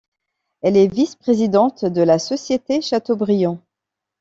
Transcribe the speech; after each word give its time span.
Elle 0.61 0.77
est 0.77 0.87
vice-présidente 0.87 1.85
de 1.85 2.01
la 2.01 2.17
Société 2.17 2.81
Chateaubriand. 2.81 3.59